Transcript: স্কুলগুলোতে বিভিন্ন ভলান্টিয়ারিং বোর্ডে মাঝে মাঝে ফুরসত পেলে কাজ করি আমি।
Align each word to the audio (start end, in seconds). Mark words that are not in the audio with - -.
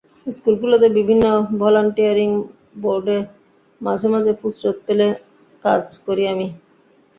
স্কুলগুলোতে 0.27 0.87
বিভিন্ন 0.97 1.25
ভলান্টিয়ারিং 1.59 2.29
বোর্ডে 2.81 3.17
মাঝে 3.81 4.07
মাঝে 4.13 4.31
ফুরসত 4.39 4.75
পেলে 4.85 5.07
কাজ 5.63 5.83
করি 6.05 6.23
আমি। 6.33 6.47